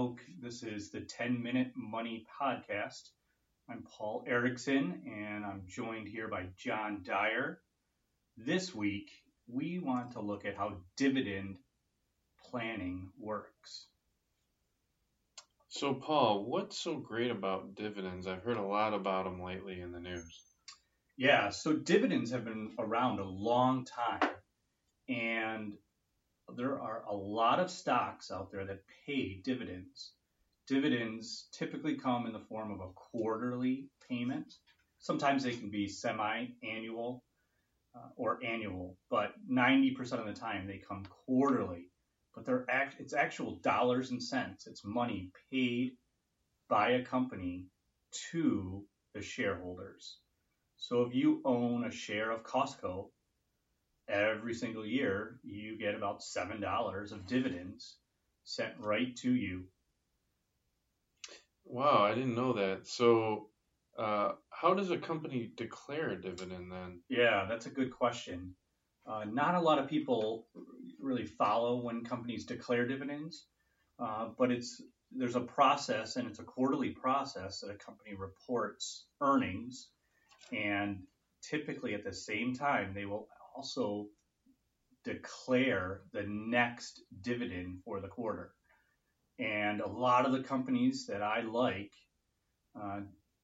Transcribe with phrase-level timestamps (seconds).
[0.00, 0.22] Oak.
[0.40, 3.10] This is the 10 Minute Money Podcast.
[3.68, 7.60] I'm Paul Erickson and I'm joined here by John Dyer.
[8.34, 9.10] This week,
[9.46, 11.58] we want to look at how dividend
[12.50, 13.88] planning works.
[15.68, 18.26] So, Paul, what's so great about dividends?
[18.26, 20.40] I've heard a lot about them lately in the news.
[21.18, 24.30] Yeah, so dividends have been around a long time,
[25.10, 25.74] and
[26.56, 30.12] there are a lot of stocks out there that pay dividends.
[30.66, 34.54] Dividends typically come in the form of a quarterly payment.
[34.98, 37.24] Sometimes they can be semi annual
[37.94, 41.90] uh, or annual, but 90% of the time they come quarterly.
[42.34, 44.66] But they're act- it's actual dollars and cents.
[44.66, 45.92] It's money paid
[46.68, 47.66] by a company
[48.30, 48.84] to
[49.14, 50.18] the shareholders.
[50.76, 53.10] So if you own a share of Costco,
[54.10, 57.96] every single year you get about seven dollars of dividends
[58.44, 59.64] sent right to you.
[61.64, 62.86] Wow, I didn't know that.
[62.86, 63.48] So,
[63.96, 67.00] uh, how does a company declare a dividend then?
[67.08, 68.54] Yeah, that's a good question.
[69.06, 70.46] Uh, not a lot of people
[71.00, 73.46] really follow when companies declare dividends,
[73.98, 79.06] uh, but it's there's a process and it's a quarterly process that a company reports
[79.20, 79.88] earnings,
[80.52, 81.02] and
[81.42, 84.08] typically at the same time they will also
[85.04, 88.52] declare the next dividend for the quarter.
[89.38, 91.92] And a lot of the companies that I like
[92.80, 93.00] uh,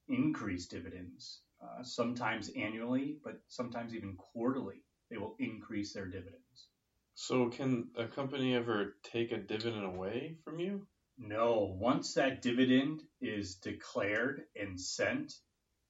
[0.08, 4.82] increase dividends, uh, sometimes annually, but sometimes even quarterly.
[5.10, 6.68] They will increase their dividends.
[7.14, 10.86] So, can a company ever take a dividend away from you?
[11.16, 11.76] No.
[11.80, 15.32] Once that dividend is declared and sent,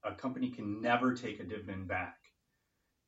[0.05, 2.17] a company can never take a dividend back.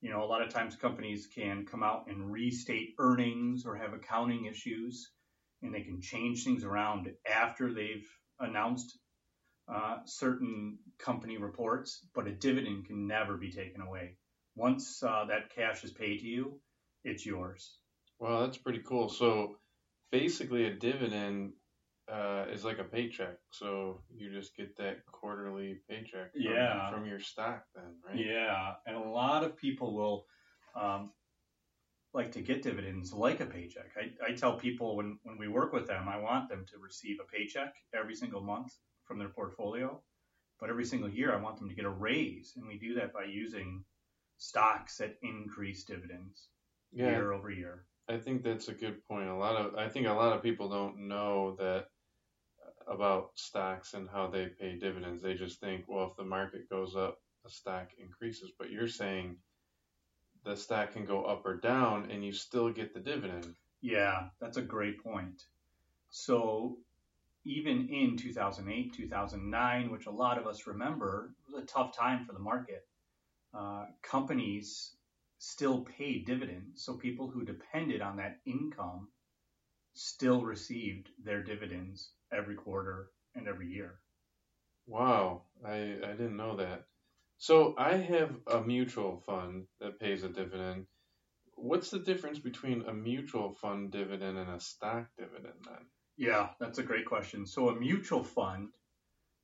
[0.00, 3.92] You know, a lot of times companies can come out and restate earnings or have
[3.92, 5.10] accounting issues,
[5.62, 8.08] and they can change things around after they've
[8.38, 8.98] announced
[9.72, 14.14] uh, certain company reports, but a dividend can never be taken away.
[14.56, 16.60] Once uh, that cash is paid to you,
[17.04, 17.78] it's yours.
[18.18, 19.08] Wow, that's pretty cool.
[19.08, 19.56] So
[20.10, 21.52] basically, a dividend
[22.10, 23.36] uh, is like a paycheck.
[23.50, 26.90] So you just get that quarterly paycheck from, Yeah.
[26.90, 28.16] from your stock then, right?
[28.16, 30.26] Yeah, and a lot of people will
[30.74, 31.10] um,
[32.14, 33.90] like to get dividends like a paycheck.
[33.96, 37.18] I, I tell people when, when we work with them, I want them to receive
[37.20, 38.72] a paycheck every single month
[39.04, 40.00] from their portfolio,
[40.60, 43.12] but every single year I want them to get a raise, and we do that
[43.12, 43.84] by using
[44.38, 46.48] stocks that increase dividends
[46.92, 47.86] Yeah, year over year.
[48.08, 49.28] I think that's a good point.
[49.28, 51.88] A lot of I think a lot of people don't know that
[52.88, 55.22] about stocks and how they pay dividends.
[55.22, 58.50] They just think, well, if the market goes up, a stock increases.
[58.58, 59.36] But you're saying
[60.44, 63.54] the stock can go up or down and you still get the dividend.
[63.80, 65.42] Yeah, that's a great point.
[66.10, 66.78] So
[67.44, 72.32] even in 2008, 2009, which a lot of us remember, was a tough time for
[72.32, 72.86] the market.
[73.54, 74.94] Uh, companies
[75.38, 79.08] still paid dividends, so people who depended on that income
[79.98, 83.98] still received their dividends every quarter and every year.
[84.86, 86.84] Wow, I, I didn't know that.
[87.38, 90.86] So I have a mutual fund that pays a dividend.
[91.54, 95.86] What's the difference between a mutual fund dividend and a stock dividend then?
[96.16, 97.44] Yeah, that's a great question.
[97.44, 98.68] So a mutual fund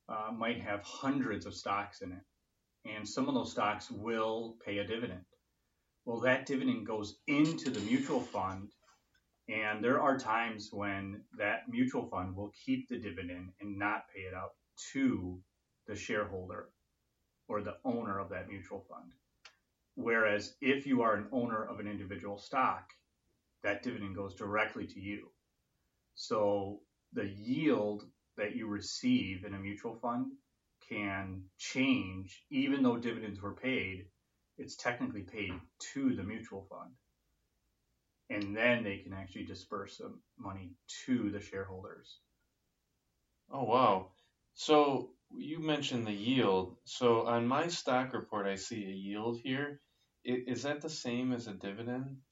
[0.07, 4.77] uh, might have hundreds of stocks in it, and some of those stocks will pay
[4.77, 5.25] a dividend.
[6.05, 8.71] Well, that dividend goes into the mutual fund,
[9.47, 14.21] and there are times when that mutual fund will keep the dividend and not pay
[14.21, 14.51] it out
[14.93, 15.39] to
[15.87, 16.69] the shareholder
[17.47, 19.11] or the owner of that mutual fund.
[19.95, 22.89] Whereas if you are an owner of an individual stock,
[23.63, 25.29] that dividend goes directly to you.
[26.15, 26.81] So
[27.13, 28.03] the yield
[28.37, 30.31] that you receive in a mutual fund
[30.89, 34.07] can change even though dividends were paid.
[34.57, 35.53] It's technically paid
[35.93, 36.91] to the mutual fund.
[38.29, 40.71] And then they can actually disperse some money
[41.05, 42.19] to the shareholders.
[43.51, 44.11] Oh, wow.
[44.55, 46.77] So you mentioned the yield.
[46.85, 49.81] So on my stock report, I see a yield here.
[50.27, 52.23] I- that the same as a dividend?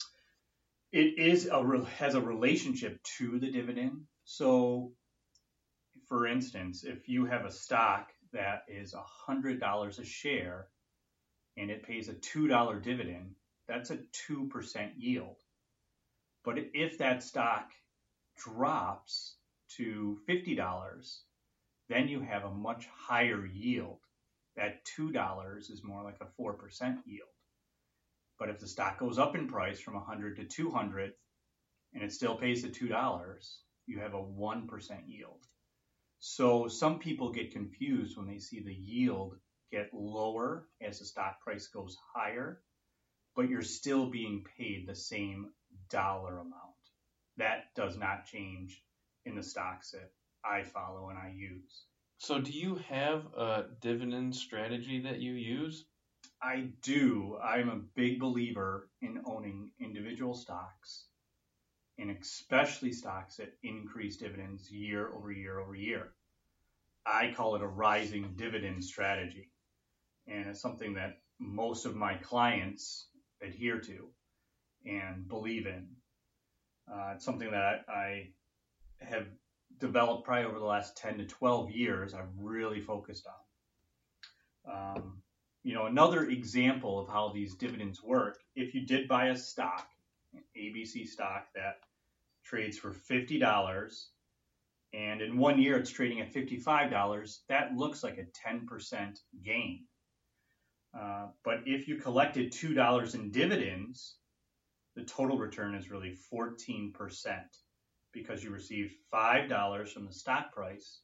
[0.91, 4.07] It is a has a relationship to the dividend.
[4.25, 4.95] So,
[6.07, 10.69] for instance, if you have a stock that is hundred dollars a share,
[11.57, 13.35] and it pays a two dollar dividend,
[13.67, 15.42] that's a two percent yield.
[16.43, 17.71] But if that stock
[18.37, 19.37] drops
[19.77, 21.23] to fifty dollars,
[21.89, 23.99] then you have a much higher yield.
[24.55, 27.29] That two dollars is more like a four percent yield.
[28.39, 31.13] But if the stock goes up in price from 100 to 200
[31.93, 35.45] and it still pays the $2, you have a 1% yield.
[36.19, 39.37] So some people get confused when they see the yield
[39.71, 42.61] get lower as the stock price goes higher,
[43.35, 45.51] but you're still being paid the same
[45.93, 46.57] dollar amount.
[47.37, 48.83] That does not change
[49.25, 50.11] in the stocks that
[50.43, 51.85] I follow and I use.
[52.17, 55.85] So, do you have a dividend strategy that you use?
[56.41, 57.37] I do.
[57.41, 61.05] I'm a big believer in owning individual stocks
[61.99, 66.13] and especially stocks that increase dividends year over year over year.
[67.05, 69.51] I call it a rising dividend strategy.
[70.27, 73.07] And it's something that most of my clients
[73.41, 74.07] adhere to
[74.85, 75.87] and believe in.
[76.91, 78.29] Uh, it's something that I
[78.99, 79.27] have
[79.79, 82.13] developed probably over the last 10 to 12 years.
[82.13, 83.27] I've really focused
[84.65, 84.95] on.
[84.95, 85.21] Um,
[85.63, 89.87] you know, another example of how these dividends work, if you did buy a stock,
[90.33, 91.77] an ABC stock that
[92.43, 93.39] trades for $50
[94.93, 99.85] and in one year it's trading at $55, that looks like a 10% gain.
[100.97, 104.17] Uh, but if you collected $2 in dividends,
[104.95, 106.93] the total return is really 14%
[108.11, 110.99] because you received $5 from the stock price,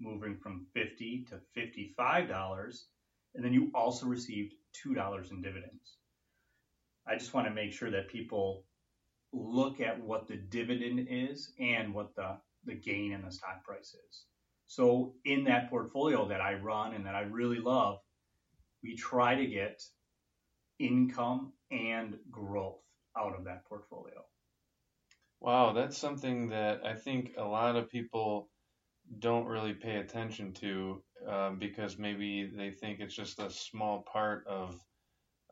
[0.00, 2.78] moving from 50 to $55,
[3.34, 4.54] and then you also received
[4.84, 5.98] $2 in dividends.
[7.06, 8.64] I just want to make sure that people
[9.32, 13.94] look at what the dividend is and what the, the gain in the stock price
[14.08, 14.24] is.
[14.66, 17.98] So in that portfolio that I run and that I really love,
[18.82, 19.82] we try to get
[20.78, 22.80] income and growth
[23.18, 24.24] out of that portfolio.
[25.40, 28.50] Wow, that's something that I think a lot of people
[29.18, 34.46] don't really pay attention to um, because maybe they think it's just a small part
[34.46, 34.78] of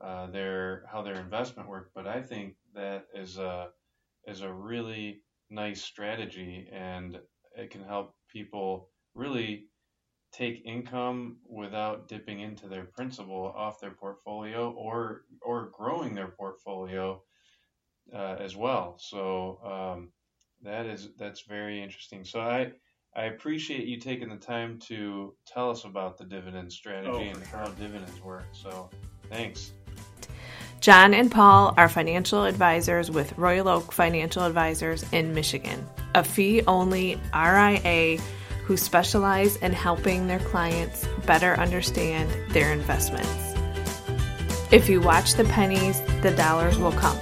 [0.01, 1.91] uh, their how their investment work.
[1.95, 3.69] But I think that is a
[4.27, 7.19] is a really nice strategy, and
[7.57, 9.69] it can help people really
[10.33, 17.21] take income without dipping into their principal off their portfolio or or growing their portfolio
[18.15, 18.97] uh, as well.
[18.99, 20.09] So um,
[20.63, 22.25] that is that's very interesting.
[22.25, 22.73] So I
[23.17, 27.43] I appreciate you taking the time to tell us about the dividend strategy oh, and
[27.45, 28.47] how dividends work.
[28.53, 28.91] So
[29.31, 29.73] thanks.
[30.81, 35.85] John and Paul are financial advisors with Royal Oak Financial Advisors in Michigan,
[36.15, 38.19] a fee only RIA
[38.65, 43.55] who specialize in helping their clients better understand their investments.
[44.71, 47.19] If you watch the pennies, the dollars will come.